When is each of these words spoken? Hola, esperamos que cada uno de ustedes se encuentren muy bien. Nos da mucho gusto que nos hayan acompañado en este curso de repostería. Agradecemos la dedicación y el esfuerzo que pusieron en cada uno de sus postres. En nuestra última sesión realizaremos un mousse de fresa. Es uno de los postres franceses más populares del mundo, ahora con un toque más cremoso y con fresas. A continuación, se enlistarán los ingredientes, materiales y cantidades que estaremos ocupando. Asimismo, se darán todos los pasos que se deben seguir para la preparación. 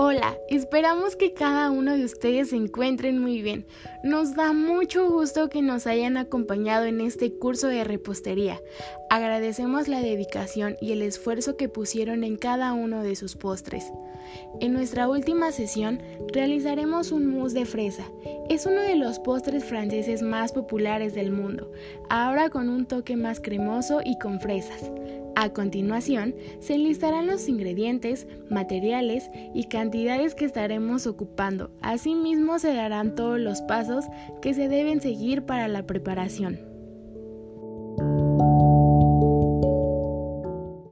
Hola, 0.00 0.38
esperamos 0.48 1.16
que 1.16 1.34
cada 1.34 1.72
uno 1.72 1.96
de 1.96 2.04
ustedes 2.04 2.50
se 2.50 2.56
encuentren 2.56 3.18
muy 3.18 3.42
bien. 3.42 3.66
Nos 4.04 4.36
da 4.36 4.52
mucho 4.52 5.10
gusto 5.10 5.48
que 5.48 5.60
nos 5.60 5.88
hayan 5.88 6.16
acompañado 6.16 6.84
en 6.84 7.00
este 7.00 7.36
curso 7.36 7.66
de 7.66 7.82
repostería. 7.82 8.60
Agradecemos 9.10 9.88
la 9.88 10.00
dedicación 10.00 10.76
y 10.80 10.92
el 10.92 11.02
esfuerzo 11.02 11.56
que 11.56 11.68
pusieron 11.68 12.22
en 12.22 12.36
cada 12.36 12.74
uno 12.74 13.02
de 13.02 13.16
sus 13.16 13.34
postres. 13.34 13.92
En 14.60 14.72
nuestra 14.72 15.08
última 15.08 15.50
sesión 15.50 16.00
realizaremos 16.32 17.10
un 17.10 17.26
mousse 17.26 17.54
de 17.54 17.64
fresa. 17.64 18.04
Es 18.48 18.66
uno 18.66 18.82
de 18.82 18.94
los 18.94 19.18
postres 19.18 19.64
franceses 19.64 20.22
más 20.22 20.52
populares 20.52 21.12
del 21.12 21.32
mundo, 21.32 21.72
ahora 22.08 22.50
con 22.50 22.68
un 22.68 22.86
toque 22.86 23.16
más 23.16 23.40
cremoso 23.40 24.00
y 24.04 24.16
con 24.20 24.38
fresas. 24.38 24.92
A 25.40 25.52
continuación, 25.52 26.34
se 26.58 26.74
enlistarán 26.74 27.28
los 27.28 27.48
ingredientes, 27.48 28.26
materiales 28.50 29.30
y 29.54 29.68
cantidades 29.68 30.34
que 30.34 30.44
estaremos 30.44 31.06
ocupando. 31.06 31.70
Asimismo, 31.80 32.58
se 32.58 32.74
darán 32.74 33.14
todos 33.14 33.38
los 33.38 33.62
pasos 33.62 34.04
que 34.42 34.52
se 34.52 34.66
deben 34.66 35.00
seguir 35.00 35.42
para 35.42 35.68
la 35.68 35.86
preparación. 35.86 36.77